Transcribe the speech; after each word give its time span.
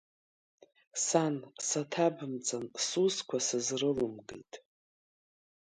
Сан, 1.05 1.35
саҭабымҵан, 1.67 2.65
сусқәа 2.87 3.37
сызрылмгеит. 3.47 4.53